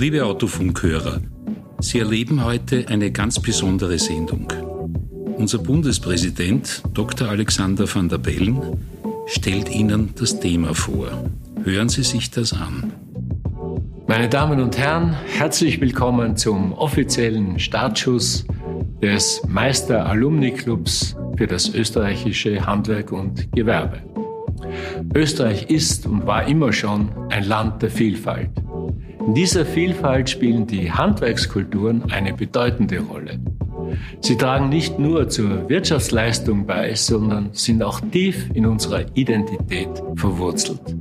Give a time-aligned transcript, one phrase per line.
[0.00, 1.20] Liebe Autofunkhörer,
[1.80, 4.50] Sie erleben heute eine ganz besondere Sendung.
[5.36, 7.28] Unser Bundespräsident Dr.
[7.28, 8.78] Alexander van der Bellen
[9.26, 11.30] stellt Ihnen das Thema vor.
[11.64, 12.94] Hören Sie sich das an.
[14.06, 18.46] Meine Damen und Herren, herzlich willkommen zum offiziellen Startschuss
[19.02, 23.98] des Meister Alumni Clubs für das österreichische Handwerk und Gewerbe.
[25.14, 28.48] Österreich ist und war immer schon ein Land der Vielfalt.
[29.26, 33.38] In dieser Vielfalt spielen die Handwerkskulturen eine bedeutende Rolle.
[34.20, 40.96] Sie tragen nicht nur zur Wirtschaftsleistung bei, sondern sind auch tief in unserer Identität verwurzelt.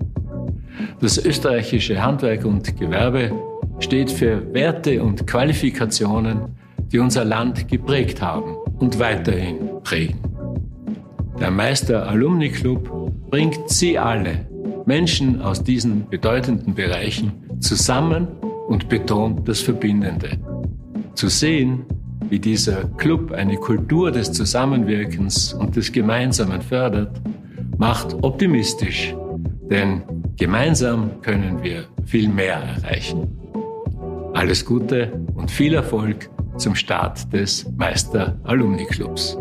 [0.99, 3.31] Das österreichische Handwerk und Gewerbe
[3.79, 6.55] steht für Werte und Qualifikationen,
[6.91, 10.19] die unser Land geprägt haben und weiterhin prägen.
[11.39, 12.89] Der Meister Alumni Club
[13.29, 14.45] bringt Sie alle,
[14.85, 18.27] Menschen aus diesen bedeutenden Bereichen, zusammen
[18.67, 20.37] und betont das Verbindende.
[21.15, 21.85] Zu sehen,
[22.29, 27.19] wie dieser Club eine Kultur des Zusammenwirkens und des Gemeinsamen fördert,
[27.77, 29.15] macht optimistisch,
[29.69, 30.03] denn
[30.37, 33.27] gemeinsam können wir viel mehr erreichen.
[34.33, 39.37] Alles Gute und viel Erfolg zum Start des Meister Alumni Clubs.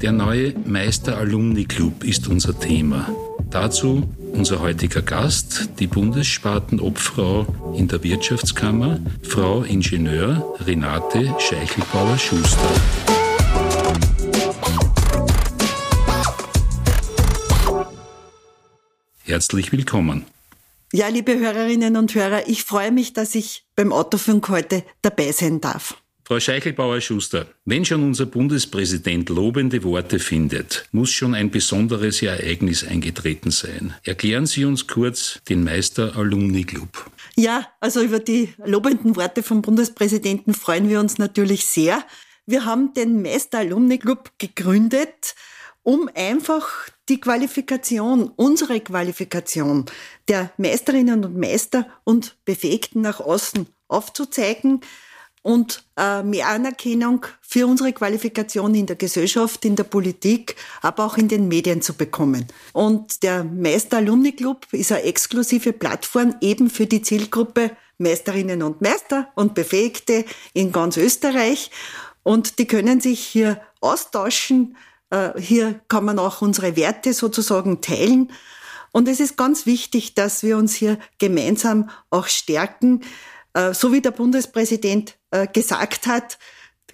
[0.00, 3.08] Der neue Meister Alumni Club ist unser Thema.
[3.50, 4.02] Dazu
[4.34, 7.46] unser heutiger Gast, die Bundesspartenobfrau
[7.76, 12.68] in der Wirtschaftskammer, Frau Ingenieur Renate Scheichelbauer-Schuster.
[19.22, 20.26] Herzlich willkommen.
[20.92, 25.60] Ja, liebe Hörerinnen und Hörer, ich freue mich, dass ich beim Autofunk heute dabei sein
[25.60, 25.96] darf.
[26.26, 33.50] Frau Scheichelbauer-Schuster, wenn schon unser Bundespräsident lobende Worte findet, muss schon ein besonderes Ereignis eingetreten
[33.50, 33.92] sein.
[34.04, 37.10] Erklären Sie uns kurz den Meister Alumni Club.
[37.36, 42.02] Ja, also über die lobenden Worte vom Bundespräsidenten freuen wir uns natürlich sehr.
[42.46, 45.34] Wir haben den Meister Alumni Club gegründet,
[45.82, 49.84] um einfach die Qualifikation, unsere Qualifikation
[50.28, 54.80] der Meisterinnen und Meister und Befähigten nach außen aufzuzeigen
[55.44, 61.18] und äh, mehr Anerkennung für unsere Qualifikation in der Gesellschaft, in der Politik, aber auch
[61.18, 62.46] in den Medien zu bekommen.
[62.72, 68.80] Und der Meister Alumni Club ist eine exklusive Plattform eben für die Zielgruppe Meisterinnen und
[68.80, 70.24] Meister und Befähigte
[70.54, 71.70] in ganz Österreich.
[72.22, 74.78] Und die können sich hier austauschen.
[75.10, 78.32] Äh, hier kann man auch unsere Werte sozusagen teilen.
[78.92, 83.02] Und es ist ganz wichtig, dass wir uns hier gemeinsam auch stärken.
[83.54, 86.38] Äh, so wie der Bundespräsident äh, gesagt hat,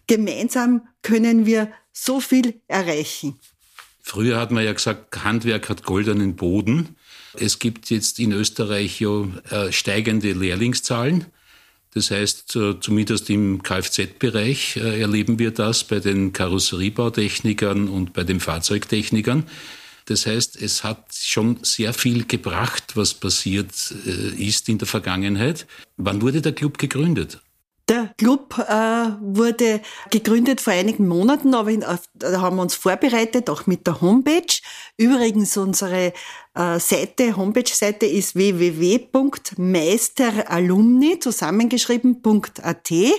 [0.07, 3.39] gemeinsam können wir so viel erreichen.
[4.03, 6.97] Früher hat man ja gesagt, Handwerk hat goldenen Boden.
[7.35, 11.27] Es gibt jetzt in Österreich ja äh, steigende Lehrlingszahlen.
[11.93, 19.45] Das heißt, zumindest im Kfz-Bereich erleben wir das bei den Karosseriebautechnikern und bei den Fahrzeugtechnikern.
[20.05, 23.73] Das heißt, es hat schon sehr viel gebracht, was passiert
[24.07, 25.67] äh, ist in der Vergangenheit.
[25.97, 27.41] Wann wurde der Club gegründet?
[27.91, 31.85] Der Club äh, wurde gegründet vor einigen Monaten, aber in,
[32.15, 34.61] da haben wir uns vorbereitet, auch mit der Homepage.
[34.97, 36.13] Übrigens, unsere
[36.55, 42.91] äh, Seite, Homepage-Seite ist www.meisteralumni zusammengeschrieben.at.
[42.93, 43.11] Äh,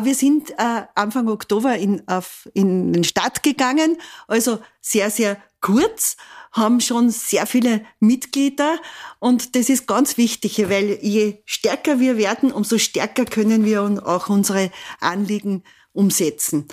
[0.00, 6.16] wir sind äh, Anfang Oktober in, auf, in den Start gegangen, also sehr, sehr kurz,
[6.52, 8.78] haben schon sehr viele Mitglieder
[9.18, 14.28] und das ist ganz wichtig, weil je stärker wir werden, umso stärker können wir auch
[14.28, 14.70] unsere
[15.00, 15.64] Anliegen
[15.94, 16.68] umsetzen.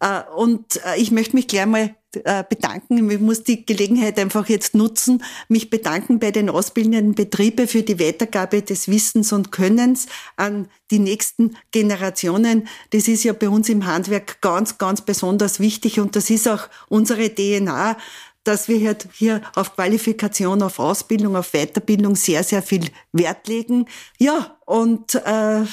[0.00, 3.08] Äh, und äh, ich möchte mich gleich mal äh, bedanken.
[3.08, 8.00] Ich muss die Gelegenheit einfach jetzt nutzen, mich bedanken bei den ausbildenden Betrieben für die
[8.00, 10.06] Weitergabe des Wissens und Könnens
[10.36, 12.66] an die nächsten Generationen.
[12.90, 16.68] Das ist ja bei uns im Handwerk ganz, ganz besonders wichtig und das ist auch
[16.88, 17.96] unsere DNA,
[18.44, 23.86] dass wir halt hier auf Qualifikation, auf Ausbildung, auf Weiterbildung sehr, sehr viel Wert legen.
[24.18, 25.64] Ja, und äh,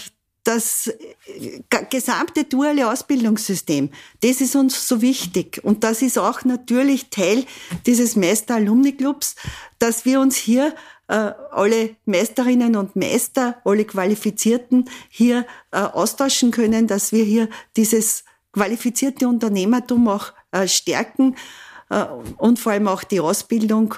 [0.43, 3.89] das äh, gesamte duale Ausbildungssystem,
[4.21, 5.61] das ist uns so wichtig.
[5.63, 7.45] Und das ist auch natürlich Teil
[7.85, 9.35] dieses Meister-Alumni-Clubs,
[9.79, 10.73] dass wir uns hier
[11.07, 18.23] äh, alle Meisterinnen und Meister, alle Qualifizierten hier äh, austauschen können, dass wir hier dieses
[18.53, 21.35] qualifizierte Unternehmertum auch äh, stärken
[22.37, 23.95] und vor allem auch die Ausbildung.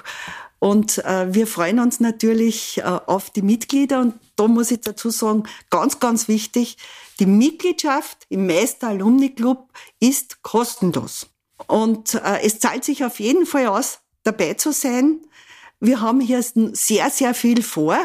[0.58, 4.00] Und äh, wir freuen uns natürlich äh, auf die Mitglieder.
[4.00, 6.76] Und da muss ich dazu sagen, ganz, ganz wichtig,
[7.18, 9.68] die Mitgliedschaft im Meister Alumni Club
[10.00, 11.28] ist kostenlos.
[11.66, 15.20] Und es zahlt sich auf jeden Fall aus, dabei zu sein.
[15.80, 17.96] Wir haben hier sehr, sehr viel vor.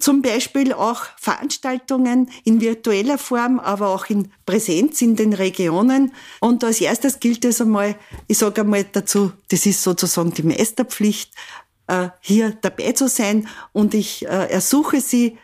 [0.00, 6.12] Zum Beispiel auch Veranstaltungen in virtueller Form, aber auch in Präsenz in den Regionen.
[6.40, 7.96] Und als erstes gilt es einmal,
[8.26, 11.34] ich sage einmal dazu, das ist sozusagen die Meisterpflicht,
[11.86, 13.46] äh, hier dabei zu sein.
[13.72, 15.36] Und ich äh, ersuche Sie,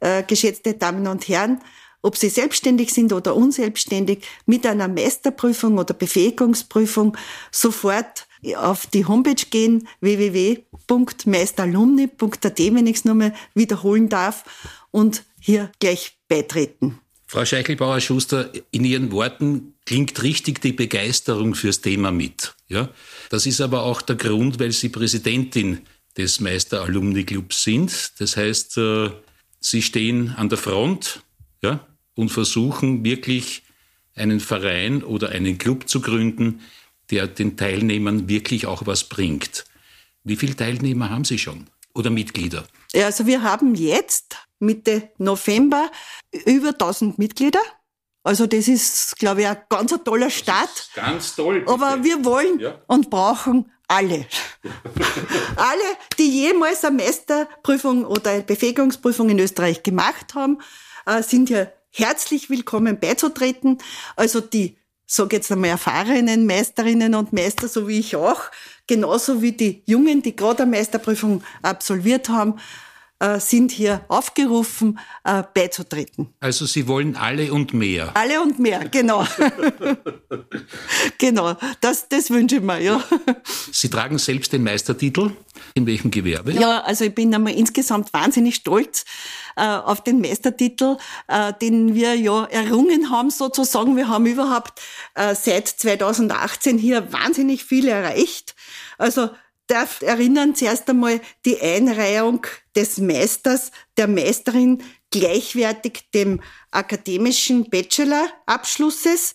[0.00, 1.60] äh, geschätzte Damen und Herren,
[2.02, 7.16] ob Sie selbstständig sind oder unselbstständig, mit einer Meisterprüfung oder Befähigungsprüfung
[7.52, 14.44] sofort auf die Homepage gehen, www.meisteralumni.at, wenn ich es nochmal wiederholen darf,
[14.90, 16.98] und hier gleich beitreten.
[17.26, 22.54] Frau Scheichelbauer-Schuster, in Ihren Worten klingt richtig die Begeisterung fürs Thema mit.
[22.68, 22.88] Ja?
[23.28, 25.80] Das ist aber auch der Grund, weil Sie Präsidentin
[26.16, 28.12] des Meister Alumni Clubs sind.
[28.18, 29.10] Das heißt, äh,
[29.60, 31.22] Sie stehen an der Front
[31.62, 33.62] ja, und versuchen wirklich
[34.14, 36.60] einen Verein oder einen Club zu gründen,
[37.10, 39.64] der den Teilnehmern wirklich auch was bringt.
[40.24, 42.66] Wie viele Teilnehmer haben Sie schon oder Mitglieder?
[42.92, 45.90] Ja, also wir haben jetzt Mitte November
[46.44, 47.60] über 1000 Mitglieder.
[48.22, 50.90] Also das ist, glaube ich, ein ganz ein toller Start.
[50.94, 51.60] Ganz toll.
[51.60, 51.72] Bitte.
[51.72, 52.80] Aber wir wollen ja.
[52.86, 54.26] und brauchen alle.
[55.56, 60.58] alle, die jemals eine Meisterprüfung oder eine Befähigungsprüfung in Österreich gemacht haben,
[61.06, 63.78] äh, sind hier herzlich willkommen beizutreten.
[64.14, 64.77] Also die
[65.10, 68.42] sage jetzt einmal erfahrenen Meisterinnen und Meister, so wie ich auch,
[68.86, 72.60] genauso wie die Jungen, die gerade eine Meisterprüfung absolviert haben,
[73.20, 76.34] äh, sind hier aufgerufen, äh, beizutreten.
[76.40, 78.12] Also Sie wollen alle und mehr.
[78.14, 79.26] Alle und mehr, genau.
[81.18, 83.02] genau, das, das wünsche ich mir, ja.
[83.72, 85.32] Sie tragen selbst den Meistertitel.
[85.74, 86.52] In welchem Gewerbe?
[86.52, 89.04] Ja, also ich bin einmal insgesamt wahnsinnig stolz
[89.56, 93.96] äh, auf den Meistertitel, äh, den wir ja errungen haben sozusagen.
[93.96, 94.80] Wir haben überhaupt
[95.14, 98.54] äh, seit 2018 hier wahnsinnig viel erreicht.
[98.98, 99.30] Also
[99.68, 109.34] darf erinnern zuerst einmal die Einreihung des Meisters, der Meisterin gleichwertig dem akademischen Bachelor-Abschlusses,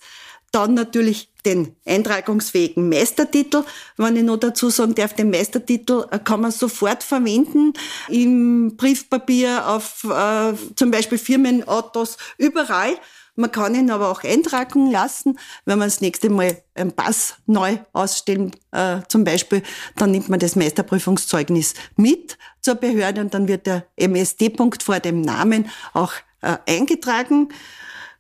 [0.52, 3.64] dann natürlich den eintragungsfähigen Meistertitel.
[3.98, 7.74] Wenn ich noch dazu sagen darf, den Meistertitel äh, kann man sofort verwenden
[8.08, 12.98] im Briefpapier, auf äh, zum Beispiel Firmenautos, überall.
[13.36, 15.40] Man kann ihn aber auch eintragen lassen.
[15.66, 19.64] Wenn man das nächste Mal einen Pass neu ausstellen, äh, zum Beispiel,
[19.96, 25.22] dann nimmt man das Meisterprüfungszeugnis mit zur Behörde und dann wird der MSD-Punkt vor dem
[25.22, 27.50] Namen auch äh, eingetragen.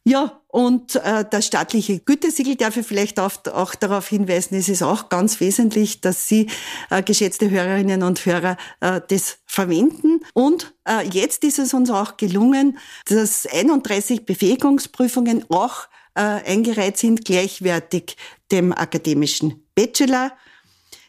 [0.03, 4.83] Ja, und äh, das staatliche Gütesiegel darf ich vielleicht auch, auch darauf hinweisen, es ist
[4.83, 6.45] auch ganz wesentlich, dass Sie,
[6.91, 10.19] äh, geschätzte Hörerinnen und Hörer, äh, das verwenden.
[10.35, 12.77] Und äh, jetzt ist es uns auch gelungen,
[13.07, 18.15] dass 31 Befähigungsprüfungen auch äh, eingereiht sind, gleichwertig
[18.51, 20.33] dem akademischen Bachelor.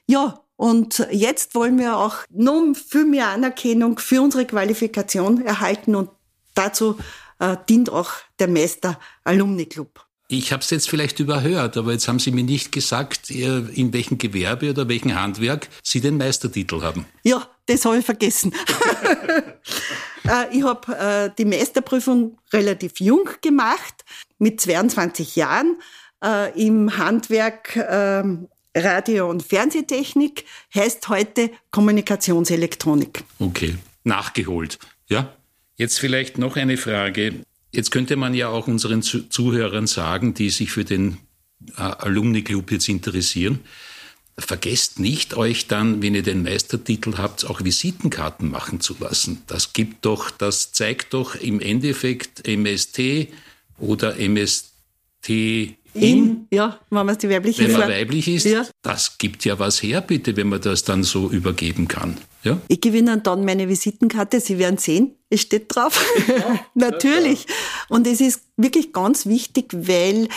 [0.07, 6.09] Ja, und jetzt wollen wir auch noch viel mehr Anerkennung für unsere Qualifikation erhalten und
[6.55, 6.97] dazu
[7.39, 10.05] äh, dient auch der Meister Alumni Club.
[10.29, 14.17] Ich habe es jetzt vielleicht überhört, aber jetzt haben Sie mir nicht gesagt, in welchem
[14.17, 17.05] Gewerbe oder welchem Handwerk Sie den Meistertitel haben.
[17.25, 18.55] Ja, das habe ich vergessen.
[20.27, 24.07] Äh, ich habe äh, die Meisterprüfung relativ jung gemacht,
[24.39, 25.77] mit 22 Jahren,
[26.25, 33.23] äh, im Handwerk ähm, Radio- und Fernsehtechnik, heißt heute Kommunikationselektronik.
[33.39, 34.79] Okay, nachgeholt,
[35.09, 35.31] ja?
[35.77, 37.45] Jetzt vielleicht noch eine Frage.
[37.73, 41.19] Jetzt könnte man ja auch unseren Zuhörern sagen, die sich für den
[41.77, 43.61] äh, Alumni Club jetzt interessieren,
[44.39, 49.43] vergesst nicht, euch dann, wenn ihr den Meistertitel habt, auch Visitenkarten machen zu lassen.
[49.47, 53.29] Das gibt doch, das zeigt doch im Endeffekt MST
[53.79, 54.74] oder MST
[55.29, 58.67] in, ja, wenn man die weibliche Wenn man weiblich ist, ja.
[58.83, 62.17] das gibt ja was her, bitte, wenn man das dann so übergeben kann.
[62.43, 62.61] Ja?
[62.69, 66.05] Ich gebe Ihnen dann meine Visitenkarte, Sie werden sehen, es steht drauf.
[66.29, 67.47] Ja, Natürlich.
[67.89, 70.29] Und es ist wirklich ganz wichtig, weil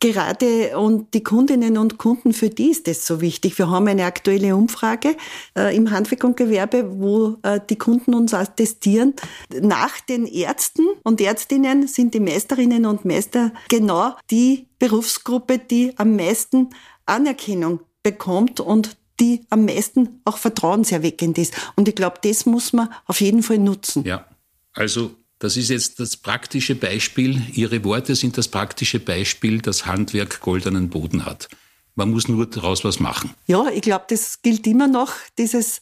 [0.00, 3.56] gerade und die Kundinnen und Kunden, für die ist das so wichtig.
[3.58, 5.16] Wir haben eine aktuelle Umfrage
[5.56, 9.14] äh, im Handwerk und Gewerbe, wo äh, die Kunden uns attestieren.
[9.60, 16.16] Nach den Ärzten und Ärztinnen sind die Meisterinnen und Meister genau die Berufsgruppe, die am
[16.16, 16.70] meisten
[17.06, 21.54] Anerkennung bekommt und die am meisten auch vertrauenserweckend ist.
[21.76, 24.04] Und ich glaube, das muss man auf jeden Fall nutzen.
[24.04, 24.26] Ja,
[24.72, 27.42] also das ist jetzt das praktische Beispiel.
[27.52, 31.48] Ihre Worte sind das praktische Beispiel, das Handwerk goldenen Boden hat.
[31.96, 33.34] Man muss nur daraus was machen.
[33.48, 35.80] Ja, ich glaube, das gilt immer noch, dieses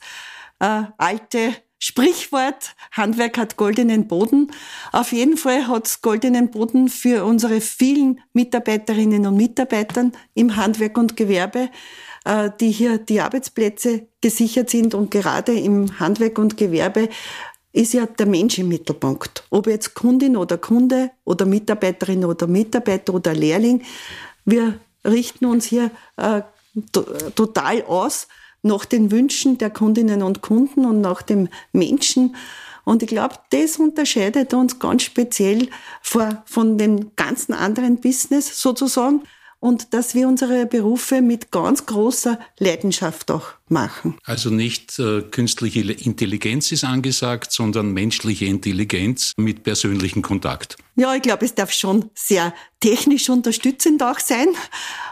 [0.61, 4.51] äh, alte Sprichwort, Handwerk hat goldenen Boden.
[4.93, 10.97] Auf jeden Fall hat es goldenen Boden für unsere vielen Mitarbeiterinnen und Mitarbeitern im Handwerk
[10.97, 11.69] und Gewerbe.
[12.25, 17.09] äh, die hier die Arbeitsplätze gesichert sind und gerade im Handwerk und Gewerbe
[17.73, 19.45] ist ja der Mensch im Mittelpunkt.
[19.51, 23.83] Ob jetzt Kundin oder Kunde oder Mitarbeiterin oder Mitarbeiter oder Lehrling,
[24.45, 26.43] wir richten uns hier äh,
[27.35, 28.29] total aus
[28.63, 32.37] nach den Wünschen der Kundinnen und Kunden und nach dem Menschen.
[32.85, 35.69] Und ich glaube, das unterscheidet uns ganz speziell
[36.03, 39.23] vor, von dem ganzen anderen Business sozusagen
[39.61, 44.19] und dass wir unsere Berufe mit ganz großer Leidenschaft auch machen.
[44.25, 50.77] Also nicht äh, künstliche Intelligenz ist angesagt, sondern menschliche Intelligenz mit persönlichem Kontakt.
[50.97, 54.49] Ja, ich glaube, es darf schon sehr technisch unterstützend auch sein,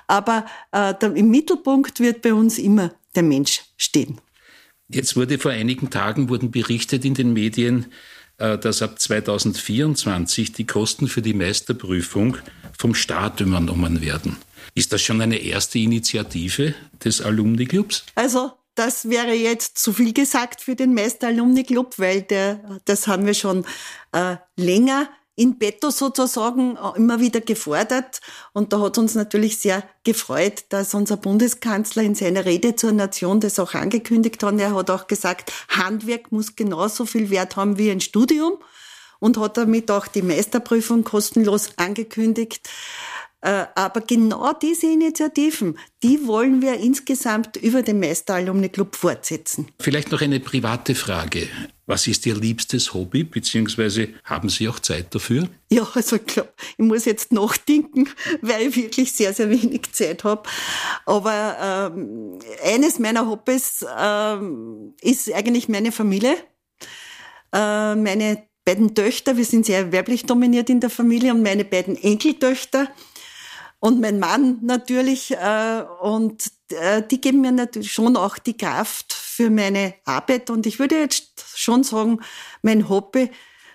[0.06, 4.20] aber äh, im Mittelpunkt wird bei uns immer der Mensch stehen.
[4.88, 7.92] Jetzt wurde vor einigen Tagen wurden berichtet in den Medien,
[8.38, 12.38] äh, dass ab 2024 die Kosten für die Meisterprüfung
[12.78, 14.36] vom Staat übernommen werden.
[14.74, 18.04] Ist das schon eine erste Initiative des Alumni-Clubs?
[18.14, 23.34] Also das wäre jetzt zu viel gesagt für den Meister-Alumni-Club, weil der, das haben wir
[23.34, 23.66] schon
[24.12, 28.20] äh, länger in petto sozusagen äh, immer wieder gefordert.
[28.52, 33.40] Und da hat uns natürlich sehr gefreut, dass unser Bundeskanzler in seiner Rede zur Nation
[33.40, 34.58] das auch angekündigt hat.
[34.58, 38.58] Er hat auch gesagt, Handwerk muss genauso viel Wert haben wie ein Studium
[39.20, 42.68] und hat damit auch die Meisterprüfung kostenlos angekündigt.
[43.40, 49.68] Äh, aber genau diese Initiativen, die wollen wir insgesamt über den Meister Alumni Club fortsetzen.
[49.80, 51.46] Vielleicht noch eine private Frage.
[51.86, 55.48] Was ist Ihr liebstes Hobby, beziehungsweise haben Sie auch Zeit dafür?
[55.70, 58.08] Ja, also ich glaube, ich muss jetzt nachdenken,
[58.42, 60.42] weil ich wirklich sehr, sehr wenig Zeit habe.
[61.06, 66.34] Aber ähm, eines meiner Hobbys ähm, ist eigentlich meine Familie.
[67.52, 71.96] Äh, meine beiden Töchter, wir sind sehr werblich dominiert in der Familie, und meine beiden
[71.96, 72.88] Enkeltöchter
[73.80, 75.30] und mein Mann natürlich.
[75.30, 80.50] Äh, und äh, die geben mir natürlich schon auch die Kraft für meine Arbeit.
[80.50, 82.20] Und ich würde jetzt schon sagen,
[82.60, 83.30] mein Hobby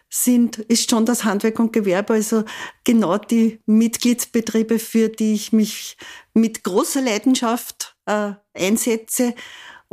[0.10, 2.44] sind, ist schon das Handwerk und Gewerbe, also
[2.84, 5.98] genau die Mitgliedsbetriebe, für die ich mich
[6.36, 9.34] mit großer Leidenschaft äh, einsetze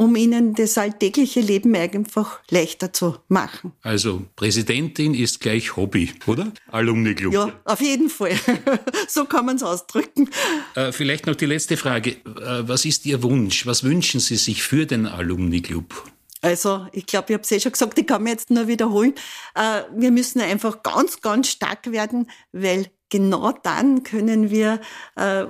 [0.01, 3.73] um ihnen das alltägliche Leben einfach leichter zu machen.
[3.83, 6.53] Also Präsidentin ist gleich Hobby, oder?
[6.71, 7.35] Alumni-Club.
[7.35, 8.33] Ja, auf jeden Fall.
[9.09, 10.31] so kann man es ausdrücken.
[10.75, 12.13] Äh, vielleicht noch die letzte Frage.
[12.13, 13.67] Äh, was ist Ihr Wunsch?
[13.67, 15.93] Was wünschen Sie sich für den Alumni-Club?
[16.41, 19.13] Also ich glaube, ich habe es eh schon gesagt, ich kann mir jetzt nur wiederholen.
[19.55, 24.81] Äh, wir müssen einfach ganz, ganz stark werden, weil genau dann können wir
[25.17, 25.45] äh,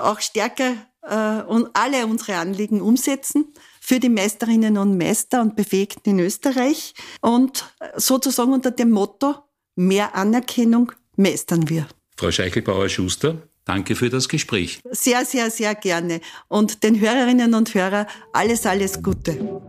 [0.00, 0.72] auch stärker
[1.02, 3.52] äh, und alle unsere Anliegen umsetzen
[3.84, 9.34] für die Meisterinnen und Meister und Befähigten in Österreich und sozusagen unter dem Motto
[9.76, 11.86] mehr Anerkennung meistern wir.
[12.16, 14.80] Frau Scheichelbauer-Schuster, danke für das Gespräch.
[14.90, 16.22] Sehr, sehr, sehr gerne.
[16.48, 19.60] Und den Hörerinnen und Hörern alles, alles Gute.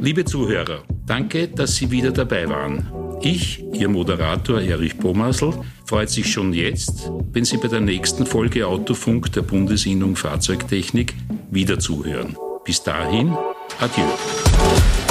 [0.00, 2.90] Liebe Zuhörer, danke, dass Sie wieder dabei waren.
[3.20, 5.52] Ich, Ihr Moderator Erich Pomasl,
[5.84, 11.14] freut sich schon jetzt, wenn Sie bei der nächsten Folge Autofunk der Bundesinnung Fahrzeugtechnik
[11.50, 12.36] wieder zuhören.
[12.64, 13.36] Bis dahin,
[13.80, 15.01] adieu.